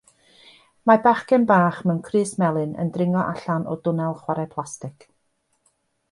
[0.89, 5.07] Mae bachgen bach mewn crys melyn yn dringo allano dwnnel chwarae plastig.